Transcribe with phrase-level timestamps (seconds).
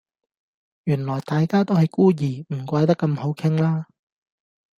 [0.85, 3.85] 原來大家都係孤兒，唔怪得咁好傾啦